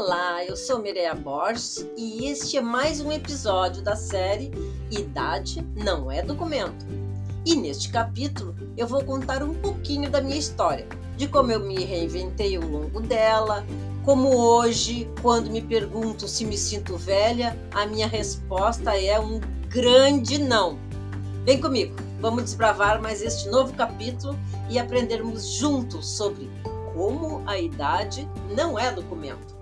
Olá, 0.00 0.44
eu 0.44 0.56
sou 0.56 0.78
Mireia 0.78 1.12
Borges 1.12 1.84
e 1.96 2.26
este 2.26 2.56
é 2.56 2.60
mais 2.60 3.00
um 3.00 3.10
episódio 3.10 3.82
da 3.82 3.96
série 3.96 4.52
Idade 4.92 5.66
não 5.74 6.08
é 6.08 6.22
documento. 6.22 6.86
E 7.44 7.56
neste 7.56 7.88
capítulo 7.88 8.54
eu 8.76 8.86
vou 8.86 9.02
contar 9.02 9.42
um 9.42 9.54
pouquinho 9.54 10.08
da 10.08 10.20
minha 10.20 10.36
história, 10.36 10.86
de 11.16 11.26
como 11.26 11.50
eu 11.50 11.58
me 11.58 11.84
reinventei 11.84 12.54
ao 12.54 12.62
longo 12.62 13.00
dela, 13.00 13.66
como 14.04 14.36
hoje, 14.36 15.10
quando 15.20 15.50
me 15.50 15.60
perguntam 15.60 16.28
se 16.28 16.44
me 16.44 16.56
sinto 16.56 16.96
velha, 16.96 17.58
a 17.72 17.84
minha 17.84 18.06
resposta 18.06 18.96
é 18.96 19.18
um 19.18 19.40
grande 19.68 20.38
não. 20.38 20.78
Vem 21.44 21.60
comigo, 21.60 21.96
vamos 22.20 22.44
desbravar 22.44 23.02
mais 23.02 23.20
este 23.20 23.48
novo 23.48 23.74
capítulo 23.74 24.38
e 24.70 24.78
aprendermos 24.78 25.54
juntos 25.54 26.08
sobre 26.08 26.48
como 26.94 27.42
a 27.48 27.58
idade 27.58 28.28
não 28.56 28.78
é 28.78 28.92
documento. 28.92 29.57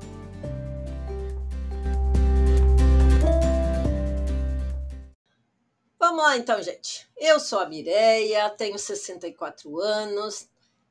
Vamos 6.16 6.30
lá 6.30 6.38
então, 6.38 6.62
gente. 6.62 7.06
Eu 7.14 7.38
sou 7.38 7.58
a 7.58 7.68
Mireia, 7.68 8.48
tenho 8.48 8.78
64 8.78 9.78
anos, 9.78 10.48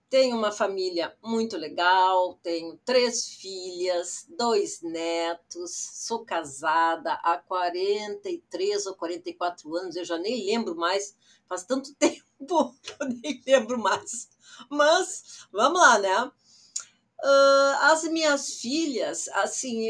tenho 0.08 0.38
uma 0.38 0.52
família 0.52 1.18
muito 1.20 1.58
legal, 1.58 2.36
tenho 2.44 2.78
três 2.86 3.30
filhas, 3.30 4.28
dois 4.38 4.84
netos, 4.84 5.72
sou 5.72 6.24
casada 6.24 7.14
há 7.24 7.40
43 7.40 8.86
ou 8.86 8.94
44 8.94 9.76
anos, 9.76 9.96
eu 9.96 10.06
já 10.06 10.20
nem 10.20 10.46
lembro 10.46 10.76
mais, 10.76 11.18
faz 11.48 11.64
tanto 11.64 11.92
tempo 11.98 12.76
que 12.84 12.92
eu 12.92 13.10
nem 13.10 13.42
lembro 13.48 13.80
mais. 13.80 14.30
Mas 14.70 15.48
vamos 15.52 15.82
lá, 15.82 15.98
né? 15.98 16.24
Uh, 16.24 17.76
as 17.82 18.04
minhas 18.04 18.62
filhas, 18.62 19.28
assim, 19.30 19.90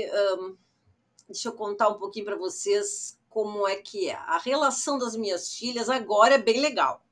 deixa 1.27 1.49
eu 1.49 1.53
contar 1.53 1.89
um 1.89 1.99
pouquinho 1.99 2.23
para 2.23 2.37
vocês 2.37 3.17
como 3.35 3.67
é 3.67 3.75
que 3.75 4.09
é. 4.09 4.15
A 4.15 4.37
relação 4.37 4.97
das 4.97 5.13
minhas 5.13 5.53
filhas 5.53 5.89
agora 5.89 6.35
é 6.35 6.37
bem 6.37 6.61
legal, 6.61 7.03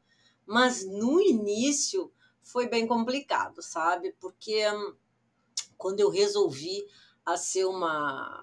mas 0.46 0.86
no 0.86 1.20
início 1.20 2.10
foi 2.42 2.66
bem 2.66 2.88
complicado, 2.88 3.62
sabe? 3.62 4.16
Porque 4.22 4.66
um, 4.72 4.96
quando 5.78 6.00
eu 6.00 6.10
resolvi 6.10 6.88
a 7.26 7.36
ser 7.36 7.66
uma 7.66 8.42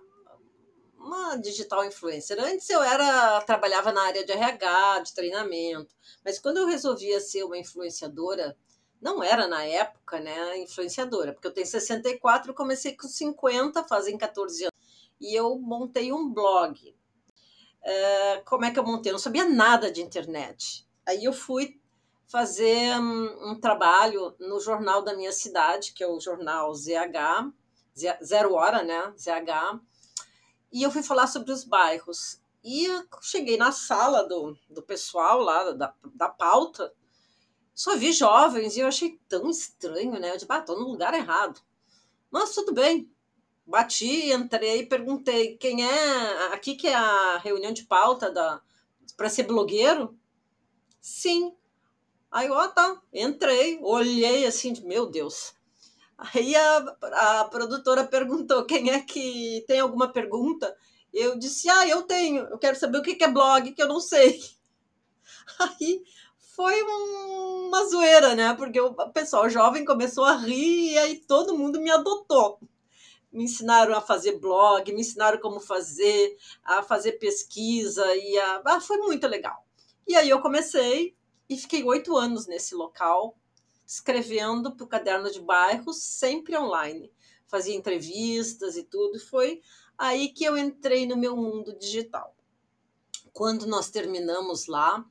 uma 0.94 1.36
digital 1.36 1.82
influencer. 1.86 2.38
Antes 2.38 2.68
eu 2.68 2.82
era 2.82 3.40
trabalhava 3.46 3.90
na 3.90 4.02
área 4.02 4.26
de 4.26 4.32
RH, 4.32 4.98
de 4.98 5.14
treinamento, 5.14 5.94
mas 6.22 6.38
quando 6.38 6.58
eu 6.58 6.66
resolvi 6.66 7.18
ser 7.18 7.44
uma 7.44 7.56
influenciadora, 7.56 8.54
não 9.00 9.22
era 9.22 9.48
na 9.48 9.64
época, 9.64 10.20
né, 10.20 10.58
influenciadora, 10.58 11.32
porque 11.32 11.46
eu 11.46 11.54
tenho 11.54 11.66
64, 11.66 12.52
comecei 12.52 12.94
com 12.94 13.08
50, 13.08 13.82
fazem 13.84 14.18
14 14.18 14.64
anos, 14.64 15.10
e 15.18 15.34
eu 15.34 15.58
montei 15.58 16.12
um 16.12 16.30
blog. 16.30 16.99
Uh, 17.82 18.44
como 18.44 18.64
é 18.64 18.70
que 18.70 18.78
eu 18.78 18.84
montei? 18.84 19.10
Eu 19.10 19.14
não 19.14 19.18
sabia 19.18 19.48
nada 19.48 19.90
de 19.90 20.02
internet. 20.02 20.86
Aí 21.06 21.24
eu 21.24 21.32
fui 21.32 21.80
fazer 22.26 22.96
um, 22.98 23.50
um, 23.50 23.60
trabalho 23.60 24.34
no 24.38 24.60
jornal 24.60 25.02
da 25.02 25.16
minha 25.16 25.32
cidade, 25.32 25.92
que 25.92 26.04
é 26.04 26.06
o 26.06 26.20
jornal 26.20 26.72
ZH, 26.72 27.52
Zero 28.22 28.54
Hora, 28.54 28.84
né, 28.84 29.12
ZH, 29.18 29.80
e 30.72 30.82
eu 30.82 30.92
fui 30.92 31.02
falar 31.02 31.26
sobre 31.26 31.50
os 31.50 31.64
bairros. 31.64 32.40
E 32.62 32.86
cheguei 33.20 33.56
na 33.56 33.72
sala 33.72 34.22
do, 34.28 34.56
do 34.68 34.82
pessoal 34.82 35.40
lá, 35.40 35.72
da, 35.72 35.92
da 36.14 36.28
pauta, 36.28 36.92
só 37.74 37.96
vi 37.96 38.12
jovens 38.12 38.76
e 38.76 38.80
eu 38.80 38.86
achei 38.86 39.18
tão 39.28 39.48
estranho, 39.48 40.20
né? 40.20 40.30
Eu 40.30 40.34
disse, 40.34 40.46
ah, 40.48 40.60
tô 40.60 40.78
no 40.78 40.86
lugar 40.86 41.14
errado. 41.14 41.60
Mas 42.30 42.54
tudo 42.54 42.74
bem. 42.74 43.10
Bati, 43.70 44.32
entrei, 44.32 44.84
perguntei 44.84 45.56
quem 45.56 45.88
é. 45.88 46.52
Aqui 46.52 46.74
que 46.74 46.88
é 46.88 46.94
a 46.94 47.38
reunião 47.38 47.72
de 47.72 47.84
pauta 47.84 48.28
da 48.28 48.60
para 49.16 49.28
ser 49.28 49.44
blogueiro? 49.44 50.18
Sim. 51.00 51.54
Aí, 52.32 52.50
ó, 52.50 52.66
tá. 52.66 53.00
Entrei, 53.12 53.78
olhei 53.80 54.44
assim, 54.44 54.74
meu 54.84 55.06
Deus. 55.06 55.54
Aí 56.18 56.56
a, 56.56 56.76
a 57.40 57.44
produtora 57.44 58.04
perguntou 58.04 58.66
quem 58.66 58.90
é 58.90 59.00
que 59.00 59.64
tem 59.68 59.78
alguma 59.78 60.12
pergunta. 60.12 60.76
Eu 61.14 61.38
disse, 61.38 61.68
ah, 61.68 61.86
eu 61.86 62.02
tenho. 62.02 62.42
Eu 62.46 62.58
quero 62.58 62.76
saber 62.76 62.98
o 62.98 63.02
que 63.02 63.22
é 63.22 63.30
blog, 63.30 63.70
que 63.72 63.82
eu 63.82 63.88
não 63.88 64.00
sei. 64.00 64.40
Aí 65.60 66.02
foi 66.56 66.82
uma 66.82 67.84
zoeira, 67.88 68.34
né? 68.34 68.52
Porque 68.54 68.80
o 68.80 68.92
pessoal 69.12 69.48
jovem 69.48 69.84
começou 69.84 70.24
a 70.24 70.36
rir 70.36 70.92
e 70.92 70.98
aí 70.98 71.16
todo 71.20 71.56
mundo 71.56 71.80
me 71.80 71.90
adotou. 71.90 72.58
Me 73.32 73.44
ensinaram 73.44 73.94
a 73.94 74.00
fazer 74.00 74.38
blog, 74.38 74.92
me 74.92 75.00
ensinaram 75.00 75.38
como 75.38 75.60
fazer, 75.60 76.36
a 76.64 76.82
fazer 76.82 77.12
pesquisa 77.12 78.04
e 78.16 78.38
a... 78.38 78.62
ah, 78.64 78.80
foi 78.80 78.98
muito 78.98 79.26
legal. 79.28 79.64
E 80.06 80.16
aí 80.16 80.28
eu 80.28 80.40
comecei 80.40 81.16
e 81.48 81.56
fiquei 81.56 81.84
oito 81.84 82.16
anos 82.16 82.46
nesse 82.46 82.74
local, 82.74 83.38
escrevendo 83.86 84.74
para 84.74 84.84
o 84.84 84.88
caderno 84.88 85.30
de 85.30 85.40
bairros, 85.40 86.02
sempre 86.02 86.56
online. 86.56 87.12
Fazia 87.46 87.74
entrevistas 87.74 88.76
e 88.76 88.84
tudo. 88.84 89.18
Foi 89.18 89.60
aí 89.98 90.28
que 90.28 90.44
eu 90.44 90.56
entrei 90.56 91.06
no 91.06 91.16
meu 91.16 91.36
mundo 91.36 91.76
digital. 91.76 92.34
Quando 93.32 93.66
nós 93.66 93.90
terminamos 93.90 94.66
lá, 94.66 95.04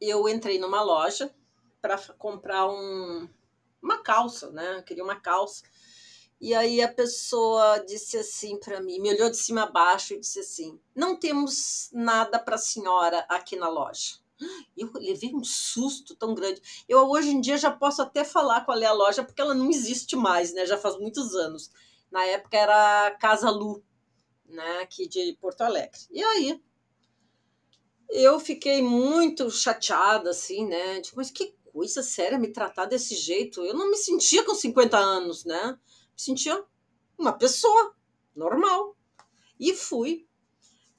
eu 0.00 0.28
entrei 0.28 0.58
numa 0.58 0.82
loja 0.82 1.34
para 1.80 1.96
comprar 2.14 2.68
um, 2.68 3.28
uma 3.80 3.98
calça, 3.98 4.50
né? 4.50 4.78
Eu 4.78 4.82
queria 4.82 5.04
uma 5.04 5.20
calça. 5.20 5.64
E 6.40 6.54
aí 6.54 6.82
a 6.82 6.92
pessoa 6.92 7.78
disse 7.78 8.18
assim 8.18 8.58
para 8.58 8.80
mim, 8.80 9.00
me 9.00 9.10
olhou 9.12 9.30
de 9.30 9.36
cima 9.36 9.62
a 9.62 9.70
baixo 9.70 10.14
e 10.14 10.20
disse 10.20 10.40
assim: 10.40 10.78
"Não 10.94 11.18
temos 11.18 11.88
nada 11.92 12.38
para 12.38 12.56
a 12.56 12.58
senhora 12.58 13.24
aqui 13.28 13.56
na 13.56 13.68
loja". 13.68 14.16
Eu 14.76 14.90
levei 14.94 15.34
um 15.34 15.42
susto 15.42 16.14
tão 16.14 16.34
grande. 16.34 16.60
Eu 16.88 17.08
hoje 17.08 17.30
em 17.30 17.40
dia 17.40 17.56
já 17.56 17.70
posso 17.70 18.02
até 18.02 18.22
falar 18.24 18.64
qual 18.64 18.78
é 18.78 18.84
a 18.86 18.92
loja 18.92 19.24
porque 19.24 19.40
ela 19.40 19.54
não 19.54 19.70
existe 19.70 20.14
mais, 20.14 20.52
né? 20.52 20.66
Já 20.66 20.76
faz 20.76 20.98
muitos 20.98 21.34
anos. 21.34 21.70
Na 22.10 22.24
época 22.26 22.56
era 22.56 23.10
Casa 23.18 23.50
Lu, 23.50 23.82
né, 24.46 24.80
aqui 24.82 25.08
de 25.08 25.36
Porto 25.40 25.62
Alegre. 25.62 26.00
E 26.10 26.22
aí 26.22 26.60
eu 28.10 28.38
fiquei 28.38 28.82
muito 28.82 29.50
chateada, 29.50 30.30
assim, 30.30 30.66
né? 30.66 31.00
Tipo, 31.00 31.16
mas 31.16 31.30
que 31.30 31.54
coisa 31.72 32.02
séria 32.02 32.38
me 32.38 32.48
tratar 32.48 32.86
desse 32.86 33.14
jeito. 33.14 33.64
Eu 33.64 33.74
não 33.74 33.90
me 33.90 33.96
sentia 33.96 34.44
com 34.44 34.54
50 34.54 34.96
anos, 34.96 35.44
né? 35.44 35.78
Sentia 36.16 36.64
uma 37.18 37.32
pessoa 37.32 37.94
normal. 38.34 38.96
E 39.58 39.74
fui 39.74 40.26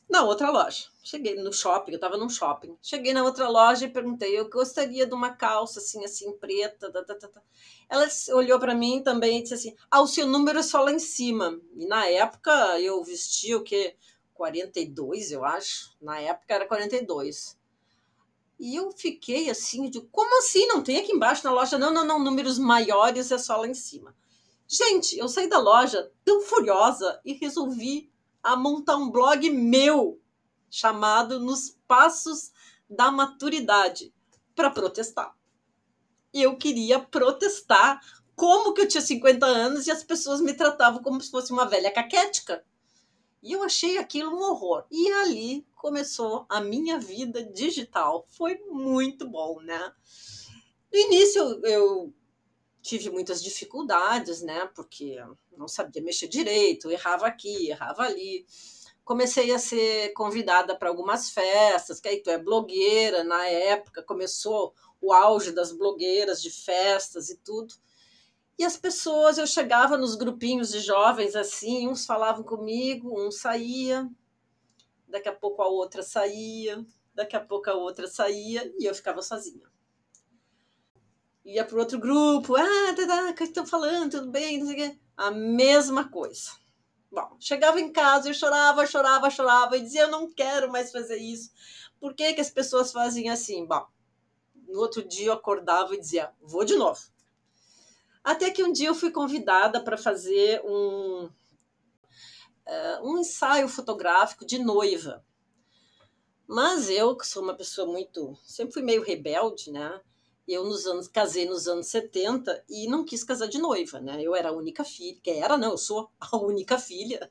na 0.10 0.24
outra 0.24 0.50
loja. 0.50 0.86
Cheguei 1.04 1.36
no 1.36 1.54
shopping, 1.54 1.92
eu 1.92 1.96
estava 1.96 2.18
num 2.18 2.30
shopping. 2.30 2.78
Cheguei 2.82 3.14
na 3.14 3.24
outra 3.24 3.48
loja 3.48 3.86
e 3.86 3.90
perguntei: 3.90 4.38
eu 4.38 4.50
gostaria 4.50 5.06
de 5.06 5.14
uma 5.14 5.32
calça 5.32 5.80
assim, 5.80 6.04
assim, 6.04 6.32
preta. 6.38 6.92
Tá, 6.92 7.04
tá, 7.04 7.16
tá. 7.16 7.42
Ela 7.90 8.08
olhou 8.34 8.60
para 8.60 8.76
mim 8.76 9.02
também 9.04 9.40
e 9.40 9.42
disse 9.44 9.54
assim: 9.54 9.76
ah, 9.90 10.02
o 10.02 10.08
seu 10.08 10.28
número 10.28 10.60
é 10.60 10.64
só 10.64 10.82
lá 10.82 10.92
em 10.92 11.00
cima. 11.00 11.60
E 11.76 11.86
na 11.86 12.08
época 12.08 12.52
eu 12.80 13.04
vestia 13.04 13.58
o 13.58 13.64
quê? 13.64 13.96
42, 14.34 15.32
eu 15.32 15.44
acho. 15.44 15.96
Na 16.02 16.20
época 16.20 16.54
era 16.54 16.68
42. 16.68 17.58
E 18.60 18.76
eu 18.76 18.92
fiquei 18.92 19.50
assim, 19.50 19.90
de 19.90 20.02
como 20.02 20.40
assim? 20.40 20.66
Não 20.68 20.82
tem 20.82 20.98
aqui 20.98 21.12
embaixo 21.12 21.44
na 21.44 21.52
loja? 21.52 21.78
Não, 21.78 21.92
não, 21.92 22.04
não, 22.04 22.20
números 22.20 22.58
maiores 22.58 23.32
é 23.32 23.38
só 23.38 23.58
lá 23.58 23.68
em 23.68 23.74
cima. 23.74 24.16
Gente, 24.68 25.18
eu 25.18 25.30
saí 25.30 25.48
da 25.48 25.60
loja 25.60 26.12
tão 26.26 26.42
furiosa 26.42 27.22
e 27.24 27.34
resolvi 27.34 28.12
a 28.44 28.56
montar 28.58 28.98
um 28.98 29.10
blog 29.10 29.50
meu 29.50 30.22
chamado 30.70 31.40
Nos 31.40 31.78
Passos 31.88 32.52
da 32.90 33.10
Maturidade 33.10 34.14
para 34.54 34.70
protestar. 34.70 35.34
Eu 36.34 36.58
queria 36.58 37.00
protestar 37.00 38.02
como 38.36 38.74
que 38.74 38.82
eu 38.82 38.88
tinha 38.88 39.02
50 39.02 39.46
anos 39.46 39.88
e 39.88 39.92
as 39.92 40.04
pessoas 40.04 40.42
me 40.42 40.54
tratavam 40.54 41.02
como 41.02 41.22
se 41.22 41.32
fosse 41.32 41.54
uma 41.54 41.66
velha 41.66 41.92
caquética. 41.92 42.64
E 43.42 43.54
eu 43.54 43.64
achei 43.64 43.98
aquilo 43.98 44.36
um 44.36 44.42
horror. 44.42 44.86
E 44.92 45.10
ali 45.14 45.66
começou 45.76 46.46
a 46.50 46.60
minha 46.60 47.00
vida 47.00 47.42
digital. 47.42 48.26
Foi 48.28 48.60
muito 48.70 49.28
bom, 49.30 49.62
né? 49.62 49.94
No 50.92 51.00
início 51.00 51.42
eu, 51.42 51.62
eu 51.64 52.14
tive 52.82 53.10
muitas 53.10 53.44
dificuldades, 53.44 54.42
né? 54.42 54.70
Porque 54.76 55.18
não 55.58 55.68
sabia 55.68 56.02
mexer 56.02 56.28
direito, 56.28 56.92
errava 56.92 57.28
aqui, 57.28 57.70
errava 57.70 58.04
ali. 58.04 58.46
Comecei 59.04 59.52
a 59.54 59.60
ser 59.60 60.14
convidada 60.14 60.76
para 60.76 60.90
algumas 60.90 61.30
festas, 61.30 62.00
que 62.00 62.08
aí 62.10 62.22
tu 62.22 62.30
é 62.30 62.38
blogueira, 62.38 63.24
na 63.24 63.46
época 63.48 64.04
começou 64.04 64.74
o 65.00 65.14
auge 65.14 65.52
das 65.52 65.72
blogueiras 65.72 66.42
de 66.42 66.50
festas 66.50 67.30
e 67.30 67.38
tudo. 67.38 67.74
E 68.58 68.66
as 68.66 68.76
pessoas, 68.76 69.38
eu 69.38 69.46
chegava 69.46 69.98
nos 69.98 70.16
grupinhos 70.16 70.72
de 70.72 70.80
jovens 70.80 71.36
assim, 71.36 71.88
uns 71.88 72.06
falavam 72.06 72.44
comigo, 72.44 73.22
um 73.22 73.30
saía, 73.30 74.10
daqui 75.08 75.30
a 75.30 75.34
pouco 75.34 75.62
a 75.62 75.68
outra 75.68 76.02
saía, 76.02 76.84
daqui 77.14 77.36
a 77.36 77.40
pouco 77.40 77.70
a 77.70 77.76
outra 77.76 78.08
saía 78.08 78.74
e 78.80 78.86
eu 78.86 78.96
ficava 78.96 79.22
sozinha. 79.22 79.68
Ia 81.48 81.64
para 81.64 81.80
outro 81.80 81.98
grupo, 81.98 82.58
ah, 82.58 82.94
tá, 82.94 83.08
tá, 83.08 83.34
que 83.34 83.46
estão 83.46 83.66
falando, 83.66 84.12
tudo 84.12 84.30
bem, 84.30 84.60
não 84.60 84.66
sei 84.68 84.76
o 84.76 84.78
quê. 84.78 85.00
A 85.16 85.32
mesma 85.32 86.10
coisa. 86.10 86.52
Bom, 87.10 87.38
chegava 87.40 87.80
em 87.80 87.90
casa, 87.90 88.28
eu 88.28 88.34
chorava, 88.34 88.86
chorava, 88.86 89.30
chorava 89.30 89.78
e 89.78 89.82
dizia: 89.82 90.02
Eu 90.02 90.12
não 90.12 90.30
quero 90.30 90.70
mais 90.70 90.92
fazer 90.92 91.16
isso. 91.16 91.50
Por 92.02 92.14
que, 92.14 92.34
que 92.34 92.42
as 92.42 92.50
pessoas 92.50 92.92
fazem 92.92 93.30
assim? 93.30 93.66
Bom, 93.66 93.88
no 94.68 94.78
outro 94.82 95.08
dia 95.08 95.28
eu 95.28 95.34
acordava 95.34 95.96
e 95.96 96.00
dizia: 96.02 96.34
Vou 96.42 96.66
de 96.66 96.76
novo. 96.76 97.00
Até 98.22 98.52
que 98.52 98.62
um 98.62 98.74
dia 98.74 98.90
eu 98.90 98.96
fui 98.96 99.10
convidada 99.10 99.82
para 99.82 99.98
fazer 99.98 100.62
um, 100.66 101.30
uh, 102.68 103.10
um 103.10 103.20
ensaio 103.20 103.70
fotográfico 103.70 104.46
de 104.46 104.60
noiva. 104.60 105.24
Mas 106.46 106.90
eu, 106.90 107.16
que 107.16 107.26
sou 107.26 107.42
uma 107.42 107.56
pessoa 107.56 107.90
muito. 107.90 108.38
sempre 108.44 108.74
fui 108.74 108.84
meio 108.84 109.02
rebelde, 109.02 109.72
né? 109.72 110.02
Eu 110.48 110.64
nos 110.64 110.86
anos 110.86 111.08
casei 111.08 111.46
nos 111.46 111.68
anos 111.68 111.88
70 111.88 112.64
e 112.70 112.88
não 112.88 113.04
quis 113.04 113.24
casar 113.24 113.48
de 113.48 113.58
noiva, 113.58 114.00
né? 114.00 114.22
Eu 114.22 114.34
era 114.34 114.50
a 114.50 114.54
única 114.54 114.84
filha, 114.84 115.20
que 115.22 115.30
era, 115.30 115.58
não, 115.58 115.72
eu 115.72 115.78
sou 115.78 116.10
a 116.20 116.38
única 116.38 116.80
filha. 116.80 117.30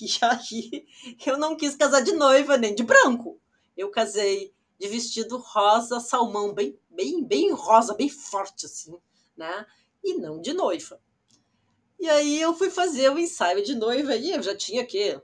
E 0.00 0.08
aí 0.22 0.86
eu 1.26 1.38
não 1.38 1.56
quis 1.56 1.74
casar 1.74 2.00
de 2.00 2.12
noiva 2.12 2.56
nem 2.56 2.74
de 2.74 2.82
branco. 2.82 3.40
Eu 3.76 3.90
casei 3.90 4.52
de 4.78 4.86
vestido 4.88 5.38
rosa 5.38 5.98
salmão, 5.98 6.52
bem 6.54 6.78
bem 6.90 7.24
bem 7.24 7.52
rosa, 7.52 7.94
bem 7.94 8.08
forte 8.08 8.66
assim, 8.66 8.96
né? 9.36 9.66
E 10.04 10.14
não 10.14 10.40
de 10.40 10.52
noiva. 10.52 11.00
E 11.98 12.08
aí 12.08 12.40
eu 12.40 12.54
fui 12.54 12.70
fazer 12.70 13.10
o 13.10 13.18
ensaio 13.18 13.62
de 13.64 13.74
noiva 13.74 14.14
e 14.14 14.30
eu 14.30 14.42
já 14.42 14.56
tinha 14.56 14.86
que 14.86 15.20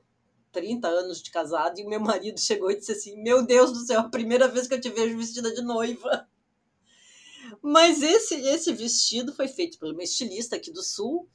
30 0.50 0.88
anos 0.88 1.22
de 1.22 1.30
casado 1.30 1.78
e 1.78 1.84
o 1.84 1.88
meu 1.88 2.00
marido 2.00 2.40
chegou 2.40 2.70
e 2.70 2.76
disse 2.76 2.92
assim: 2.92 3.22
"Meu 3.22 3.44
Deus 3.44 3.72
do 3.72 3.78
céu, 3.78 4.00
a 4.00 4.08
primeira 4.08 4.48
vez 4.48 4.66
que 4.66 4.74
eu 4.74 4.80
te 4.80 4.88
vejo 4.88 5.16
vestida 5.16 5.52
de 5.54 5.62
noiva". 5.62 6.28
Mas 7.66 8.02
esse, 8.02 8.34
esse 8.46 8.74
vestido 8.74 9.32
foi 9.32 9.48
feito 9.48 9.78
por 9.78 9.90
uma 9.90 10.02
estilista 10.02 10.54
aqui 10.54 10.70
do 10.70 10.82
Sul. 10.82 11.26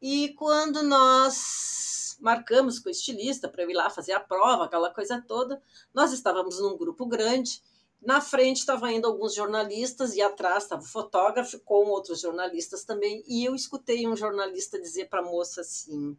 E 0.00 0.28
quando 0.34 0.80
nós 0.80 2.16
marcamos 2.20 2.78
com 2.78 2.88
o 2.88 2.92
estilista 2.92 3.48
para 3.48 3.64
eu 3.64 3.70
ir 3.70 3.74
lá 3.74 3.90
fazer 3.90 4.12
a 4.12 4.20
prova, 4.20 4.66
aquela 4.66 4.94
coisa 4.94 5.20
toda, 5.20 5.60
nós 5.92 6.12
estávamos 6.12 6.60
num 6.60 6.76
grupo 6.76 7.04
grande. 7.04 7.60
Na 8.00 8.20
frente 8.20 8.58
estavam 8.58 8.88
indo 8.88 9.08
alguns 9.08 9.34
jornalistas 9.34 10.14
e 10.14 10.22
atrás 10.22 10.62
estava 10.62 10.82
o 10.82 10.86
fotógrafo 10.86 11.58
com 11.64 11.88
outros 11.88 12.20
jornalistas 12.20 12.84
também. 12.84 13.24
E 13.26 13.44
eu 13.44 13.52
escutei 13.52 14.06
um 14.06 14.14
jornalista 14.14 14.80
dizer 14.80 15.08
para 15.08 15.18
a 15.18 15.28
moça 15.28 15.62
assim: 15.62 16.16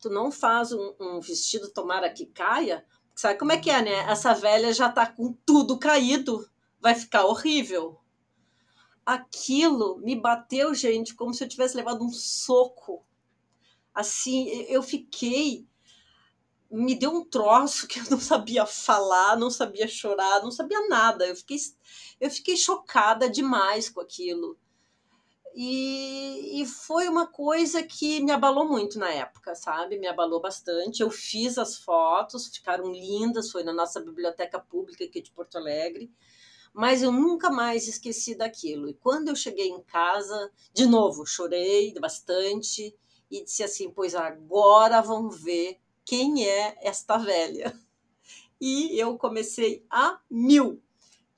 Tu 0.00 0.10
não 0.10 0.32
faz 0.32 0.72
um, 0.72 0.92
um 0.98 1.20
vestido 1.20 1.70
tomara 1.70 2.10
que 2.10 2.26
caia? 2.26 2.84
Sabe 3.14 3.38
como 3.38 3.52
é 3.52 3.58
que 3.58 3.70
é, 3.70 3.80
né? 3.80 4.10
Essa 4.10 4.34
velha 4.34 4.72
já 4.72 4.88
está 4.88 5.06
com 5.06 5.34
tudo 5.46 5.78
caído, 5.78 6.50
vai 6.80 6.96
ficar 6.96 7.26
horrível 7.26 7.99
aquilo 9.04 9.98
me 9.98 10.14
bateu, 10.14 10.74
gente, 10.74 11.14
como 11.14 11.34
se 11.34 11.42
eu 11.42 11.48
tivesse 11.48 11.76
levado 11.76 12.04
um 12.04 12.12
soco. 12.12 13.04
Assim, 13.94 14.48
eu 14.68 14.82
fiquei. 14.82 15.66
Me 16.70 16.94
deu 16.94 17.10
um 17.10 17.24
troço 17.24 17.88
que 17.88 17.98
eu 17.98 18.04
não 18.10 18.20
sabia 18.20 18.64
falar, 18.64 19.36
não 19.36 19.50
sabia 19.50 19.88
chorar, 19.88 20.42
não 20.42 20.50
sabia 20.50 20.88
nada. 20.88 21.26
Eu 21.26 21.34
fiquei, 21.34 21.58
eu 22.20 22.30
fiquei 22.30 22.56
chocada 22.56 23.28
demais 23.28 23.88
com 23.88 24.00
aquilo. 24.00 24.56
E, 25.52 26.62
e, 26.62 26.66
foi 26.66 27.08
uma 27.08 27.26
coisa 27.26 27.82
que 27.82 28.20
me 28.20 28.30
abalou 28.30 28.68
muito 28.68 29.00
na 29.00 29.10
época, 29.10 29.52
sabe? 29.56 29.98
Me 29.98 30.06
abalou 30.06 30.40
bastante. 30.40 31.02
Eu 31.02 31.10
fiz 31.10 31.58
as 31.58 31.76
fotos, 31.76 32.46
ficaram 32.46 32.92
lindas, 32.92 33.50
foi 33.50 33.64
na 33.64 33.72
nossa 33.72 34.00
biblioteca 34.00 34.60
pública 34.60 35.04
aqui 35.04 35.20
de 35.20 35.32
Porto 35.32 35.58
Alegre 35.58 36.08
mas 36.72 37.02
eu 37.02 37.12
nunca 37.12 37.50
mais 37.50 37.88
esqueci 37.88 38.34
daquilo. 38.34 38.88
E 38.88 38.94
quando 38.94 39.28
eu 39.28 39.36
cheguei 39.36 39.68
em 39.68 39.82
casa, 39.82 40.50
de 40.72 40.86
novo, 40.86 41.26
chorei 41.26 41.92
bastante 42.00 42.94
e 43.30 43.44
disse 43.44 43.62
assim: 43.62 43.90
Pois 43.90 44.14
agora 44.14 45.00
vão 45.00 45.30
ver 45.30 45.78
quem 46.04 46.46
é 46.48 46.76
esta 46.82 47.16
velha. 47.16 47.76
E 48.62 49.00
eu 49.00 49.16
comecei 49.16 49.86
a 49.88 50.20
mil. 50.30 50.82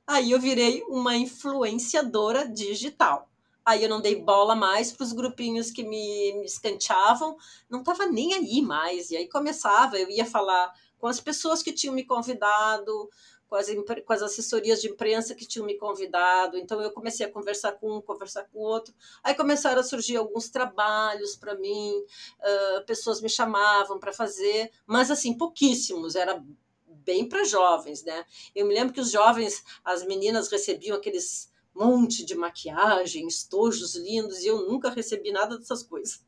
Aí 0.04 0.32
eu 0.32 0.40
virei 0.40 0.82
uma 0.88 1.16
influenciadora 1.16 2.48
digital. 2.48 3.30
Aí 3.64 3.84
eu 3.84 3.88
não 3.88 4.00
dei 4.00 4.20
bola 4.20 4.56
mais 4.56 4.90
para 4.90 5.04
os 5.04 5.12
grupinhos 5.12 5.70
que 5.70 5.84
me, 5.84 6.32
me 6.32 6.44
escanteavam, 6.44 7.36
não 7.70 7.78
estava 7.78 8.06
nem 8.06 8.34
aí 8.34 8.60
mais. 8.60 9.10
E 9.10 9.16
aí 9.16 9.28
começava, 9.28 9.96
eu 9.96 10.10
ia 10.10 10.26
falar 10.26 10.72
com 10.98 11.06
as 11.06 11.20
pessoas 11.20 11.62
que 11.62 11.72
tinham 11.72 11.94
me 11.94 12.04
convidado, 12.04 13.08
com 13.52 13.56
as, 13.56 13.66
com 14.06 14.12
as 14.14 14.22
assessorias 14.22 14.80
de 14.80 14.88
imprensa 14.88 15.34
que 15.34 15.46
tinham 15.46 15.66
me 15.66 15.76
convidado. 15.76 16.56
Então 16.56 16.80
eu 16.80 16.90
comecei 16.90 17.26
a 17.26 17.30
conversar 17.30 17.72
com 17.72 17.98
um, 17.98 18.00
conversar 18.00 18.44
com 18.44 18.60
outro. 18.60 18.94
Aí 19.22 19.34
começaram 19.34 19.78
a 19.78 19.84
surgir 19.84 20.16
alguns 20.16 20.48
trabalhos 20.48 21.36
para 21.36 21.54
mim, 21.54 21.92
uh, 21.98 22.86
pessoas 22.86 23.20
me 23.20 23.28
chamavam 23.28 23.98
para 23.98 24.10
fazer, 24.10 24.70
mas 24.86 25.10
assim, 25.10 25.36
pouquíssimos, 25.36 26.16
era 26.16 26.42
bem 26.86 27.28
para 27.28 27.44
jovens, 27.44 28.02
né? 28.02 28.24
Eu 28.54 28.66
me 28.66 28.72
lembro 28.72 28.94
que 28.94 29.00
os 29.00 29.10
jovens, 29.10 29.62
as 29.84 30.02
meninas 30.02 30.48
recebiam 30.48 30.96
aqueles 30.96 31.52
monte 31.74 32.24
de 32.24 32.34
maquiagem, 32.34 33.26
estojos 33.26 33.94
lindos, 33.96 34.38
e 34.40 34.46
eu 34.46 34.66
nunca 34.66 34.88
recebi 34.88 35.30
nada 35.30 35.58
dessas 35.58 35.82
coisas. 35.82 36.24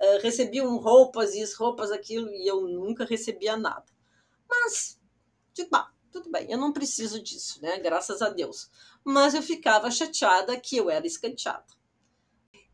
Uh, 0.00 0.22
recebiam 0.22 0.76
roupas, 0.76 1.36
isso, 1.36 1.56
roupas, 1.56 1.92
aquilo, 1.92 2.28
e 2.32 2.48
eu 2.48 2.62
nunca 2.62 3.04
recebia 3.04 3.56
nada. 3.56 3.86
Mas, 4.48 4.98
de 5.52 5.66
bah, 5.66 5.93
tudo 6.14 6.30
bem, 6.30 6.48
eu 6.48 6.56
não 6.56 6.72
preciso 6.72 7.20
disso, 7.20 7.60
né? 7.60 7.76
Graças 7.80 8.22
a 8.22 8.30
Deus. 8.30 8.70
Mas 9.02 9.34
eu 9.34 9.42
ficava 9.42 9.90
chateada 9.90 10.58
que 10.60 10.76
eu 10.76 10.88
era 10.88 11.04
escanteada. 11.04 11.66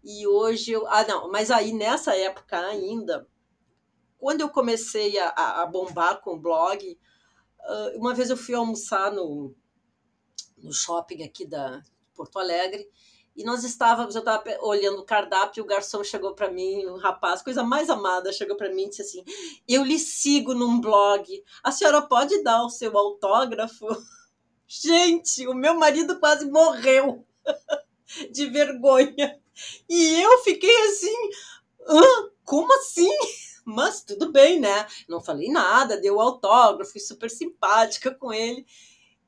E 0.05 0.27
hoje 0.27 0.73
eu. 0.73 0.87
Ah, 0.87 1.07
não, 1.07 1.31
mas 1.31 1.51
aí 1.51 1.73
nessa 1.73 2.15
época 2.15 2.59
ainda, 2.59 3.27
quando 4.19 4.43
eu 4.43 4.51
comecei 4.51 5.19
a, 5.19 5.63
a 5.63 5.67
bombar 5.67 6.21
com 6.21 6.35
o 6.35 6.39
blog, 6.39 7.01
ah, 7.61 7.93
uma 7.95 8.15
vez 8.15 8.29
eu 8.29 8.37
fui 8.37 8.55
almoçar 8.55 9.11
no, 9.11 9.55
no 10.59 10.73
shopping 10.73 11.23
aqui 11.23 11.47
da 11.47 11.83
Porto 12.15 12.39
Alegre 12.39 12.87
e 13.41 13.45
nós 13.45 13.65
estávamos, 13.65 14.15
eu 14.15 14.19
estava 14.19 14.45
olhando 14.61 15.01
o 15.01 15.05
cardápio, 15.05 15.61
e 15.61 15.65
o 15.65 15.67
garçom 15.67 16.05
chegou 16.05 16.35
para 16.35 16.51
mim, 16.51 16.85
o 16.85 16.97
rapaz, 16.97 17.41
coisa 17.41 17.63
mais 17.63 17.89
amada, 17.89 18.33
chegou 18.33 18.55
para 18.55 18.69
mim 18.69 18.85
e 18.85 18.89
disse 18.91 19.01
assim: 19.01 19.25
Eu 19.67 19.83
lhe 19.83 19.99
sigo 19.99 20.55
num 20.55 20.79
blog, 20.79 21.43
a 21.63 21.73
senhora 21.73 22.03
pode 22.03 22.43
dar 22.43 22.63
o 22.63 22.69
seu 22.69 22.97
autógrafo? 22.99 23.87
Gente, 24.69 25.49
o 25.49 25.55
meu 25.55 25.75
marido 25.75 26.21
quase 26.21 26.51
morreu 26.51 27.27
de 28.31 28.47
vergonha. 28.47 29.41
E 29.89 30.21
eu 30.21 30.39
fiquei 30.41 30.77
assim: 30.89 31.17
Hã? 31.89 32.31
como 32.45 32.75
assim? 32.75 33.09
Mas 33.65 34.03
tudo 34.03 34.33
bem, 34.33 34.59
né? 34.59 34.87
Não 35.09 35.21
falei 35.21 35.49
nada, 35.49 36.01
deu 36.01 36.21
autógrafo, 36.21 36.93
fui 36.93 37.01
super 37.01 37.31
simpática 37.31 38.13
com 38.13 38.33
ele. 38.33 38.67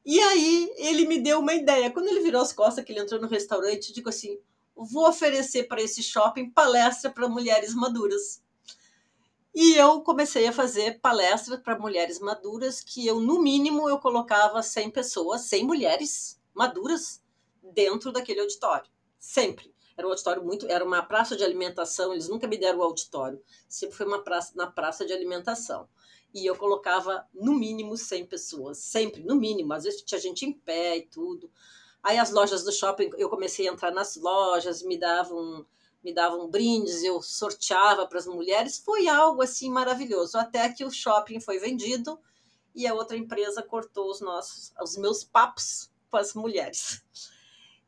E 0.04 0.18
aí 0.18 0.73
ele 0.76 1.06
me 1.06 1.21
deu 1.21 1.38
uma 1.38 1.54
ideia. 1.54 1.90
Quando 1.90 2.09
ele 2.09 2.21
virou 2.21 2.42
as 2.42 2.52
costas, 2.52 2.85
que 2.85 2.92
ele 2.92 3.00
entrou 3.00 3.21
no 3.21 3.28
restaurante, 3.28 3.88
eu 3.88 3.94
digo 3.94 4.09
assim: 4.09 4.38
vou 4.75 5.09
oferecer 5.09 5.64
para 5.64 5.80
esse 5.80 6.02
shopping 6.02 6.50
palestra 6.50 7.11
para 7.11 7.28
mulheres 7.28 7.75
maduras. 7.75 8.42
E 9.54 9.75
eu 9.75 10.00
comecei 10.00 10.47
a 10.47 10.52
fazer 10.52 10.99
palestras 11.00 11.61
para 11.61 11.78
mulheres 11.78 12.18
maduras, 12.18 12.80
que 12.80 13.06
eu, 13.06 13.21
no 13.21 13.40
mínimo, 13.40 13.88
eu 13.88 13.99
colocava 13.99 14.62
100 14.62 14.90
pessoas, 14.90 15.42
100 15.42 15.66
mulheres 15.66 16.40
maduras 16.54 17.23
dentro 17.75 18.11
daquele 18.11 18.40
auditório. 18.40 18.90
Sempre. 19.18 19.73
Era 19.94 20.06
um 20.06 20.11
auditório 20.11 20.42
muito. 20.42 20.66
Era 20.66 20.82
uma 20.82 21.02
praça 21.02 21.37
de 21.37 21.44
alimentação, 21.44 22.12
eles 22.12 22.28
nunca 22.28 22.49
me 22.49 22.56
deram 22.56 22.78
o 22.78 22.82
auditório. 22.82 23.40
Sempre 23.68 23.97
foi 23.97 24.06
uma 24.06 24.25
praça 24.25 24.52
na 24.56 24.66
praça 24.66 25.04
de 25.04 25.12
alimentação 25.12 25.87
e 26.34 26.46
eu 26.46 26.56
colocava 26.56 27.26
no 27.34 27.54
mínimo 27.54 27.96
100 27.96 28.26
pessoas, 28.26 28.78
sempre, 28.78 29.22
no 29.22 29.34
mínimo. 29.34 29.72
Às 29.72 29.84
vezes 29.84 30.02
tinha 30.02 30.20
gente 30.20 30.46
em 30.46 30.52
pé 30.52 30.98
e 30.98 31.02
tudo. 31.02 31.50
Aí 32.02 32.18
as 32.18 32.30
lojas 32.30 32.64
do 32.64 32.72
shopping, 32.72 33.10
eu 33.16 33.28
comecei 33.28 33.68
a 33.68 33.72
entrar 33.72 33.92
nas 33.92 34.16
lojas, 34.16 34.82
me 34.82 34.98
davam 34.98 35.66
me 36.02 36.12
davam 36.12 36.48
brindes, 36.48 37.04
eu 37.04 37.22
sorteava 37.22 38.08
para 38.08 38.18
as 38.18 38.26
mulheres, 38.26 38.76
foi 38.76 39.06
algo 39.06 39.40
assim 39.40 39.70
maravilhoso, 39.70 40.36
até 40.36 40.68
que 40.68 40.84
o 40.84 40.90
shopping 40.90 41.38
foi 41.38 41.60
vendido 41.60 42.18
e 42.74 42.88
a 42.88 42.94
outra 42.94 43.16
empresa 43.16 43.62
cortou 43.62 44.10
os 44.10 44.20
nossos 44.20 44.72
os 44.82 44.96
meus 44.96 45.22
papos 45.22 45.92
com 46.10 46.16
as 46.16 46.34
mulheres. 46.34 47.04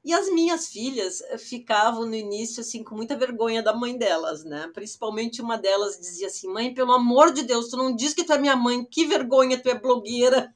E 0.04 0.12
as 0.12 0.28
minhas 0.28 0.68
filhas 0.68 1.23
eh, 1.23 1.38
ficavam 1.38 2.04
no 2.04 2.14
início 2.14 2.61
assim 2.61 2.84
com 2.84 2.94
muita 2.94 3.16
vergonha 3.16 3.62
da 3.62 3.75
mãe 3.75 3.96
delas, 3.96 4.44
né? 4.44 4.70
Principalmente 4.75 5.40
uma 5.40 5.56
delas 5.56 5.99
dizia 5.99 6.26
assim: 6.26 6.46
"Mãe, 6.46 6.75
pelo 6.75 6.92
amor 6.92 7.32
de 7.32 7.42
Deus, 7.42 7.68
tu 7.70 7.76
não 7.78 7.96
diz 7.96 8.12
que 8.12 8.23
tu 8.23 8.32
é 8.34 8.38
minha 8.38 8.54
mãe, 8.54 8.84
que 8.84 9.06
vergonha, 9.06 9.61
tu 9.61 9.68
é 9.70 9.78
blogueira". 9.78 10.54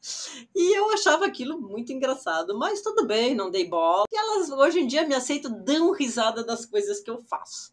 E 0.52 0.76
eu 0.76 0.90
achava 0.90 1.26
aquilo 1.26 1.60
muito 1.60 1.92
engraçado, 1.92 2.58
mas 2.58 2.82
tudo 2.82 3.06
bem, 3.06 3.36
não 3.36 3.52
dei 3.52 3.68
bola. 3.68 4.04
E 4.10 4.16
elas 4.16 4.50
hoje 4.50 4.80
em 4.80 4.86
dia 4.86 5.06
me 5.06 5.14
aceitam, 5.14 5.62
dão 5.62 5.92
risada 5.92 6.42
das 6.42 6.66
coisas 6.66 6.98
que 6.98 7.08
eu 7.08 7.18
faço. 7.18 7.72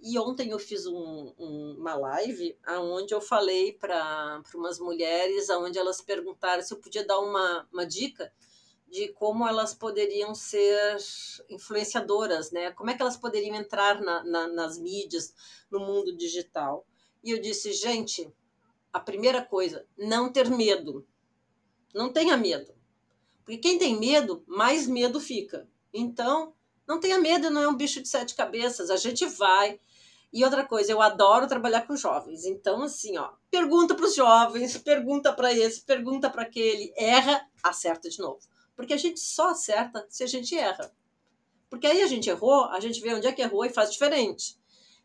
E 0.00 0.18
ontem 0.18 0.50
eu 0.50 0.58
fiz 0.58 0.86
um, 0.86 1.34
um, 1.38 1.76
uma 1.78 1.94
live 1.94 2.56
onde 2.80 3.12
eu 3.12 3.20
falei 3.20 3.74
para 3.74 4.42
umas 4.54 4.78
mulheres, 4.78 5.50
onde 5.50 5.78
elas 5.78 6.00
perguntaram 6.00 6.62
se 6.62 6.72
eu 6.72 6.78
podia 6.78 7.04
dar 7.04 7.18
uma, 7.18 7.68
uma 7.70 7.84
dica 7.84 8.32
de 8.90 9.08
como 9.08 9.46
elas 9.46 9.74
poderiam 9.74 10.34
ser 10.34 10.96
influenciadoras, 11.48 12.50
né? 12.50 12.70
Como 12.72 12.90
é 12.90 12.94
que 12.94 13.02
elas 13.02 13.16
poderiam 13.16 13.54
entrar 13.54 14.00
na, 14.00 14.24
na, 14.24 14.48
nas 14.48 14.78
mídias, 14.78 15.34
no 15.70 15.80
mundo 15.80 16.16
digital. 16.16 16.86
E 17.22 17.30
eu 17.30 17.40
disse, 17.40 17.72
gente, 17.72 18.32
a 18.92 19.00
primeira 19.00 19.44
coisa, 19.44 19.86
não 19.96 20.32
ter 20.32 20.48
medo. 20.48 21.06
Não 21.94 22.12
tenha 22.12 22.36
medo. 22.36 22.74
Porque 23.44 23.58
quem 23.58 23.78
tem 23.78 23.98
medo, 23.98 24.42
mais 24.46 24.86
medo 24.86 25.20
fica. 25.20 25.68
Então, 25.92 26.54
não 26.86 26.98
tenha 26.98 27.18
medo, 27.18 27.50
não 27.50 27.62
é 27.62 27.68
um 27.68 27.76
bicho 27.76 28.00
de 28.00 28.08
sete 28.08 28.34
cabeças. 28.34 28.90
A 28.90 28.96
gente 28.96 29.26
vai. 29.26 29.78
E 30.32 30.44
outra 30.44 30.64
coisa, 30.64 30.92
eu 30.92 31.00
adoro 31.00 31.46
trabalhar 31.46 31.86
com 31.86 31.96
jovens. 31.96 32.44
Então, 32.44 32.82
assim, 32.82 33.16
ó, 33.18 33.32
pergunta 33.50 33.94
para 33.94 34.06
os 34.06 34.14
jovens, 34.14 34.76
pergunta 34.78 35.32
para 35.32 35.52
esse, 35.52 35.82
pergunta 35.82 36.30
para 36.30 36.42
aquele, 36.42 36.92
erra, 36.96 37.46
acerta 37.62 38.08
de 38.08 38.18
novo. 38.18 38.40
Porque 38.78 38.94
a 38.94 38.96
gente 38.96 39.18
só 39.18 39.48
acerta 39.48 40.06
se 40.08 40.22
a 40.22 40.26
gente 40.28 40.56
erra. 40.56 40.94
Porque 41.68 41.84
aí 41.84 42.00
a 42.00 42.06
gente 42.06 42.30
errou, 42.30 42.66
a 42.66 42.78
gente 42.78 43.00
vê 43.00 43.12
onde 43.12 43.26
é 43.26 43.32
que 43.32 43.42
errou 43.42 43.64
e 43.64 43.70
faz 43.70 43.90
diferente. 43.90 44.56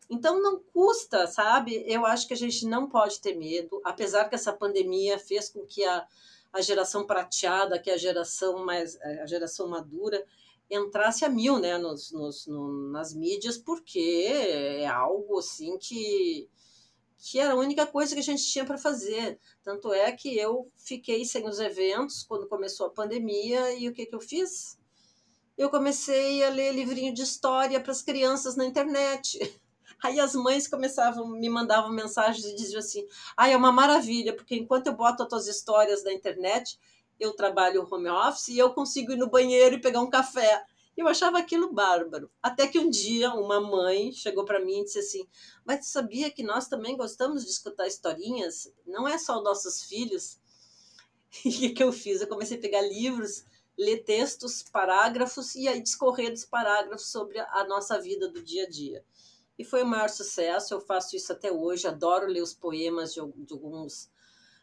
Então 0.08 0.40
não 0.40 0.60
custa, 0.60 1.26
sabe? 1.26 1.82
Eu 1.84 2.06
acho 2.06 2.28
que 2.28 2.34
a 2.34 2.36
gente 2.36 2.66
não 2.66 2.88
pode 2.88 3.20
ter 3.20 3.34
medo, 3.34 3.82
apesar 3.84 4.28
que 4.28 4.36
essa 4.36 4.52
pandemia 4.52 5.18
fez 5.18 5.48
com 5.48 5.66
que 5.66 5.84
a, 5.84 6.06
a 6.52 6.60
geração 6.60 7.04
prateada, 7.04 7.76
que 7.76 7.90
é 7.90 7.94
a 7.94 7.98
geração 7.98 8.64
mais 8.64 8.96
a 9.00 9.26
geração 9.26 9.66
madura, 9.66 10.24
entrasse 10.70 11.24
a 11.24 11.28
mil, 11.28 11.58
né, 11.58 11.76
nos, 11.76 12.12
nos 12.12 12.46
no, 12.46 12.92
nas 12.92 13.12
mídias, 13.12 13.58
porque 13.58 14.28
é 14.28 14.86
algo 14.86 15.36
assim 15.36 15.76
que 15.78 16.48
que 17.24 17.40
era 17.40 17.54
a 17.54 17.56
única 17.56 17.86
coisa 17.86 18.14
que 18.14 18.20
a 18.20 18.24
gente 18.24 18.44
tinha 18.44 18.66
para 18.66 18.76
fazer. 18.76 19.40
Tanto 19.62 19.94
é 19.94 20.12
que 20.12 20.36
eu 20.36 20.70
fiquei 20.76 21.24
sem 21.24 21.48
os 21.48 21.58
eventos 21.58 22.22
quando 22.22 22.46
começou 22.46 22.86
a 22.86 22.90
pandemia 22.90 23.72
e 23.78 23.88
o 23.88 23.94
que, 23.94 24.04
que 24.04 24.14
eu 24.14 24.20
fiz? 24.20 24.78
Eu 25.56 25.70
comecei 25.70 26.44
a 26.44 26.50
ler 26.50 26.74
livrinho 26.74 27.14
de 27.14 27.22
história 27.22 27.80
para 27.80 27.92
as 27.92 28.02
crianças 28.02 28.56
na 28.56 28.66
internet. 28.66 29.38
Aí 30.04 30.20
as 30.20 30.34
mães 30.34 30.68
começavam, 30.68 31.26
me 31.26 31.48
mandavam 31.48 31.90
mensagens 31.90 32.44
e 32.44 32.54
diziam 32.54 32.80
assim: 32.80 33.06
ah, 33.34 33.48
é 33.48 33.56
uma 33.56 33.72
maravilha, 33.72 34.36
porque 34.36 34.56
enquanto 34.56 34.88
eu 34.88 34.94
boto 34.94 35.22
as 35.22 35.28
tuas 35.30 35.46
histórias 35.46 36.04
na 36.04 36.12
internet, 36.12 36.78
eu 37.18 37.32
trabalho 37.32 37.88
home 37.90 38.10
office 38.10 38.48
e 38.48 38.58
eu 38.58 38.74
consigo 38.74 39.12
ir 39.12 39.16
no 39.16 39.30
banheiro 39.30 39.76
e 39.76 39.80
pegar 39.80 40.00
um 40.00 40.10
café. 40.10 40.62
Eu 40.96 41.08
achava 41.08 41.38
aquilo 41.38 41.72
bárbaro. 41.72 42.30
Até 42.42 42.68
que 42.68 42.78
um 42.78 42.88
dia 42.88 43.32
uma 43.34 43.60
mãe 43.60 44.12
chegou 44.12 44.44
para 44.44 44.64
mim 44.64 44.80
e 44.80 44.84
disse 44.84 45.00
assim: 45.00 45.28
Mas 45.64 45.86
sabia 45.86 46.30
que 46.30 46.42
nós 46.42 46.68
também 46.68 46.96
gostamos 46.96 47.44
de 47.44 47.50
escutar 47.50 47.86
historinhas? 47.86 48.72
Não 48.86 49.06
é 49.08 49.18
só 49.18 49.38
os 49.38 49.44
nossos 49.44 49.82
filhos. 49.82 50.38
E 51.44 51.48
o 51.48 51.52
que, 51.52 51.70
que 51.70 51.82
eu 51.82 51.92
fiz? 51.92 52.20
Eu 52.20 52.28
comecei 52.28 52.56
a 52.56 52.60
pegar 52.60 52.80
livros, 52.80 53.44
ler 53.76 54.04
textos, 54.04 54.62
parágrafos 54.62 55.56
e 55.56 55.66
aí 55.66 55.82
discorrer 55.82 56.30
dos 56.30 56.44
parágrafos 56.44 57.08
sobre 57.08 57.40
a 57.40 57.66
nossa 57.66 58.00
vida 58.00 58.28
do 58.28 58.40
dia 58.40 58.62
a 58.62 58.68
dia. 58.68 59.04
E 59.58 59.64
foi 59.64 59.82
o 59.82 59.86
maior 59.86 60.08
sucesso. 60.08 60.74
Eu 60.74 60.80
faço 60.80 61.16
isso 61.16 61.32
até 61.32 61.50
hoje. 61.50 61.88
Adoro 61.88 62.28
ler 62.28 62.40
os 62.40 62.54
poemas 62.54 63.12
de, 63.12 63.20
de 63.20 63.52
alguns 63.52 64.08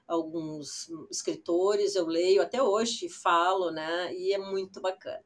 alguns 0.07 0.89
escritores, 1.09 1.95
eu 1.95 2.05
leio 2.05 2.41
até 2.41 2.61
hoje, 2.61 3.07
falo, 3.07 3.71
né? 3.71 4.13
E 4.13 4.33
é 4.33 4.37
muito 4.37 4.81
bacana. 4.81 5.23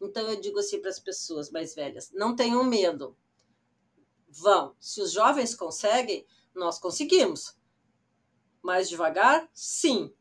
Então 0.00 0.28
eu 0.28 0.40
digo 0.40 0.58
assim 0.58 0.80
para 0.80 0.90
as 0.90 0.98
pessoas 0.98 1.50
mais 1.50 1.74
velhas: 1.74 2.10
não 2.12 2.34
tenham 2.34 2.62
medo. 2.64 3.16
Vão. 4.28 4.74
Se 4.80 5.00
os 5.00 5.12
jovens 5.12 5.54
conseguem, 5.54 6.26
nós 6.54 6.78
conseguimos. 6.78 7.56
Mais 8.62 8.88
devagar? 8.88 9.48
Sim. 9.54 10.12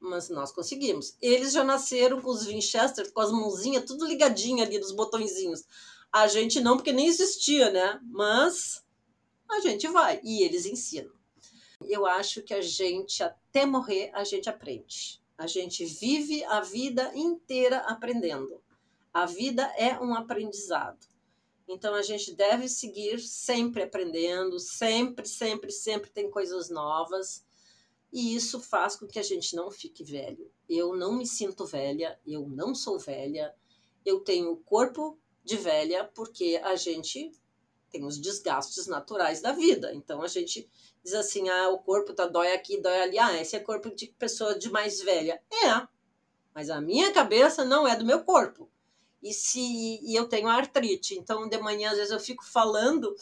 Mas 0.00 0.28
nós 0.28 0.50
conseguimos. 0.50 1.16
Eles 1.22 1.52
já 1.52 1.62
nasceram 1.62 2.20
com 2.20 2.30
os 2.30 2.44
Winchester, 2.44 3.12
com 3.12 3.20
as 3.20 3.30
mãozinhas 3.30 3.84
tudo 3.84 4.04
ligadinho 4.04 4.62
ali 4.62 4.78
dos 4.78 4.92
botõezinhos. 4.92 5.64
A 6.12 6.26
gente 6.26 6.60
não, 6.60 6.76
porque 6.76 6.92
nem 6.92 7.06
existia, 7.06 7.70
né? 7.70 8.00
Mas 8.02 8.84
a 9.48 9.60
gente 9.60 9.86
vai. 9.88 10.20
E 10.24 10.42
eles 10.42 10.66
ensinam. 10.66 11.12
Eu 11.88 12.06
acho 12.06 12.42
que 12.42 12.54
a 12.54 12.60
gente, 12.60 13.22
até 13.22 13.64
morrer, 13.64 14.10
a 14.14 14.24
gente 14.24 14.48
aprende. 14.48 15.22
A 15.38 15.46
gente 15.46 15.84
vive 15.84 16.44
a 16.44 16.60
vida 16.60 17.10
inteira 17.14 17.78
aprendendo. 17.78 18.61
A 19.12 19.26
vida 19.26 19.62
é 19.76 20.00
um 20.00 20.14
aprendizado. 20.14 21.06
Então 21.68 21.94
a 21.94 22.02
gente 22.02 22.34
deve 22.34 22.66
seguir 22.66 23.20
sempre 23.20 23.82
aprendendo, 23.82 24.58
sempre, 24.58 25.28
sempre, 25.28 25.70
sempre 25.70 26.10
tem 26.10 26.30
coisas 26.30 26.70
novas. 26.70 27.44
E 28.10 28.34
isso 28.34 28.58
faz 28.58 28.96
com 28.96 29.06
que 29.06 29.18
a 29.18 29.22
gente 29.22 29.54
não 29.54 29.70
fique 29.70 30.02
velho. 30.02 30.50
Eu 30.66 30.96
não 30.96 31.12
me 31.12 31.26
sinto 31.26 31.66
velha, 31.66 32.18
eu 32.26 32.48
não 32.48 32.74
sou 32.74 32.98
velha. 32.98 33.54
Eu 34.04 34.20
tenho 34.20 34.50
o 34.52 34.56
corpo 34.56 35.18
de 35.44 35.58
velha 35.58 36.10
porque 36.14 36.58
a 36.64 36.74
gente 36.74 37.32
tem 37.90 38.06
os 38.06 38.18
desgastes 38.18 38.86
naturais 38.86 39.42
da 39.42 39.52
vida. 39.52 39.94
Então 39.94 40.22
a 40.22 40.28
gente 40.28 40.66
diz 41.04 41.12
assim: 41.12 41.50
ah, 41.50 41.68
o 41.68 41.80
corpo 41.80 42.14
tá 42.14 42.26
dói 42.26 42.52
aqui, 42.52 42.80
dói 42.80 43.02
ali. 43.02 43.18
Ah, 43.18 43.38
esse 43.38 43.56
é 43.56 43.60
corpo 43.60 43.94
de 43.94 44.06
pessoa 44.06 44.58
de 44.58 44.70
mais 44.70 45.02
velha. 45.02 45.42
É, 45.52 45.86
mas 46.54 46.70
a 46.70 46.80
minha 46.80 47.12
cabeça 47.12 47.62
não 47.62 47.86
é 47.86 47.94
do 47.94 48.06
meu 48.06 48.24
corpo 48.24 48.71
e 49.22 49.32
se 49.32 49.60
e 50.02 50.14
eu 50.14 50.26
tenho 50.26 50.48
artrite. 50.48 51.14
Então, 51.14 51.48
de 51.48 51.58
manhã, 51.58 51.90
às 51.90 51.96
vezes, 51.96 52.12
eu 52.12 52.20
fico 52.20 52.44
falando 52.44 53.14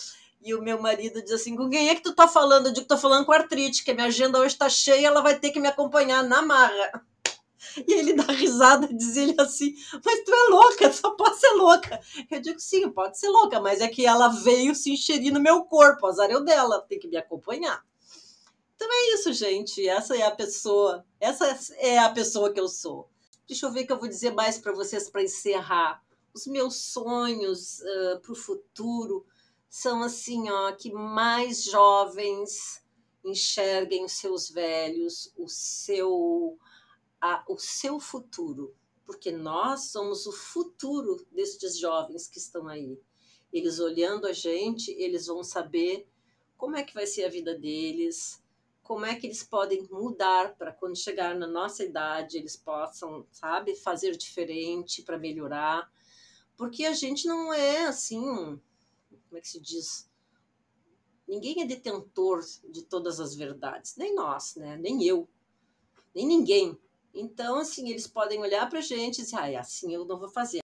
e 0.43 0.55
o 0.55 0.63
meu 0.63 0.81
marido 0.81 1.23
diz 1.23 1.33
assim: 1.33 1.55
com 1.55 1.69
quem 1.69 1.91
é 1.91 1.95
que 1.95 2.03
tu 2.03 2.15
tá 2.15 2.27
falando? 2.27 2.67
Eu 2.67 2.73
digo 2.73 2.87
tô 2.87 2.97
falando 2.97 3.27
com 3.27 3.33
artrite, 3.33 3.85
que 3.85 3.91
a 3.91 3.95
minha 3.95 4.07
agenda 4.07 4.39
hoje 4.39 4.57
tá 4.57 4.69
cheia, 4.69 5.07
ela 5.07 5.21
vai 5.21 5.39
ter 5.39 5.51
que 5.51 5.61
me 5.61 5.69
acompanhar 5.69 6.23
na 6.23 6.43
marra. 6.43 7.05
E 7.87 7.93
ele 7.93 8.15
dá 8.15 8.25
risada 8.33 8.89
e 8.91 8.95
diz 8.97 9.17
ele 9.17 9.35
assim: 9.39 9.75
Mas 10.03 10.25
tu 10.25 10.33
é 10.33 10.49
louca, 10.49 10.91
só 10.93 11.11
pode 11.11 11.39
ser 11.39 11.53
louca. 11.53 12.01
Eu 12.31 12.41
digo: 12.41 12.59
Sim, 12.59 12.91
pode 12.91 13.19
ser 13.19 13.29
louca, 13.29 13.61
mas 13.61 13.83
é 13.83 13.87
que 13.87 14.07
ela 14.07 14.29
veio 14.29 14.75
se 14.75 14.91
enxerir 14.91 15.31
no 15.31 15.39
meu 15.39 15.65
corpo, 15.65 16.07
azar 16.07 16.31
é 16.31 16.37
o 16.37 16.41
dela, 16.41 16.81
tem 16.89 16.99
que 16.99 17.07
me 17.07 17.19
acompanhar. 17.19 17.85
Então 18.75 18.89
é 18.91 19.15
isso, 19.15 19.31
gente. 19.35 19.87
Essa 19.87 20.17
é 20.17 20.23
a 20.23 20.31
pessoa, 20.31 21.05
essa 21.21 21.55
é 21.77 21.99
a 21.99 22.09
pessoa 22.09 22.51
que 22.51 22.59
eu 22.59 22.67
sou. 22.67 23.11
Deixa 23.51 23.67
eu 23.67 23.73
ver 23.73 23.83
o 23.83 23.87
que 23.89 23.93
eu 23.93 23.99
vou 23.99 24.09
dizer 24.09 24.33
mais 24.33 24.59
para 24.59 24.71
vocês 24.71 25.11
para 25.11 25.25
encerrar. 25.25 26.01
Os 26.33 26.47
meus 26.47 26.77
sonhos 26.77 27.81
uh, 27.81 28.21
para 28.21 28.31
o 28.31 28.37
futuro 28.37 29.27
são 29.69 30.05
assim, 30.05 30.49
ó, 30.49 30.71
que 30.71 30.93
mais 30.93 31.65
jovens 31.65 32.81
enxerguem 33.25 34.05
os 34.05 34.13
seus 34.13 34.49
velhos, 34.49 35.35
o 35.37 35.49
seu, 35.49 36.57
a, 37.21 37.45
o 37.49 37.59
seu 37.59 37.99
futuro, 37.99 38.73
porque 39.05 39.33
nós 39.33 39.87
somos 39.87 40.27
o 40.27 40.33
futuro 40.33 41.17
destes 41.33 41.77
jovens 41.77 42.29
que 42.29 42.39
estão 42.39 42.69
aí. 42.69 43.03
Eles 43.53 43.81
olhando 43.81 44.29
a 44.29 44.33
gente, 44.33 44.93
eles 44.93 45.27
vão 45.27 45.43
saber 45.43 46.09
como 46.57 46.77
é 46.77 46.85
que 46.85 46.95
vai 46.95 47.05
ser 47.05 47.25
a 47.25 47.29
vida 47.29 47.59
deles, 47.59 48.40
como 48.91 49.07
é 49.07 49.15
que 49.15 49.25
eles 49.25 49.45
podem 49.45 49.87
mudar 49.89 50.57
para 50.57 50.73
quando 50.73 50.99
chegar 50.99 51.33
na 51.37 51.47
nossa 51.47 51.85
idade 51.85 52.37
eles 52.37 52.57
possam, 52.57 53.25
sabe, 53.31 53.77
fazer 53.77 54.17
diferente 54.17 55.01
para 55.03 55.17
melhorar. 55.17 55.89
Porque 56.57 56.85
a 56.85 56.93
gente 56.93 57.25
não 57.29 57.55
é 57.55 57.85
assim, 57.85 58.21
como 58.21 59.37
é 59.37 59.41
que 59.41 59.49
se 59.49 59.61
diz? 59.61 60.11
Ninguém 61.29 61.63
é 61.63 61.67
detentor 61.67 62.41
de 62.69 62.83
todas 62.83 63.21
as 63.21 63.37
verdades, 63.37 63.95
nem 63.97 64.13
nós, 64.13 64.57
né? 64.57 64.77
Nem 64.77 65.05
eu, 65.05 65.29
nem 66.13 66.27
ninguém. 66.27 66.77
Então, 67.15 67.61
assim, 67.61 67.91
eles 67.91 68.09
podem 68.09 68.41
olhar 68.41 68.69
para 68.69 68.81
a 68.81 68.83
gente 68.83 69.21
e 69.21 69.23
dizer, 69.23 69.37
ah, 69.37 69.61
assim 69.61 69.95
eu 69.95 70.05
não 70.05 70.19
vou 70.19 70.29
fazer. 70.29 70.59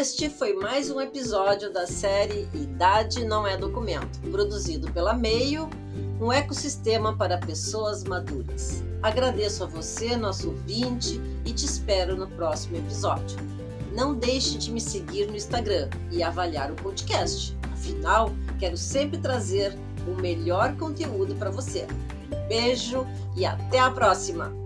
Este 0.00 0.30
foi 0.30 0.54
mais 0.54 0.90
um 0.90 0.98
episódio 0.98 1.70
da 1.70 1.86
série 1.86 2.48
Idade 2.54 3.22
Não 3.26 3.46
é 3.46 3.54
Documento, 3.54 4.18
produzido 4.30 4.90
pela 4.92 5.12
Meio, 5.12 5.68
um 6.18 6.32
ecossistema 6.32 7.14
para 7.14 7.36
pessoas 7.36 8.02
maduras. 8.02 8.82
Agradeço 9.02 9.62
a 9.62 9.66
você, 9.66 10.16
nosso 10.16 10.48
ouvinte, 10.48 11.20
e 11.44 11.52
te 11.52 11.66
espero 11.66 12.16
no 12.16 12.26
próximo 12.28 12.78
episódio. 12.78 13.36
Não 13.92 14.14
deixe 14.14 14.56
de 14.56 14.72
me 14.72 14.80
seguir 14.80 15.26
no 15.26 15.36
Instagram 15.36 15.90
e 16.10 16.22
avaliar 16.22 16.70
o 16.72 16.76
podcast. 16.76 17.54
Afinal, 17.70 18.32
quero 18.58 18.78
sempre 18.78 19.18
trazer 19.18 19.78
o 20.08 20.18
melhor 20.18 20.74
conteúdo 20.78 21.34
para 21.34 21.50
você. 21.50 21.86
Beijo 22.48 23.06
e 23.36 23.44
até 23.44 23.78
a 23.78 23.90
próxima! 23.90 24.59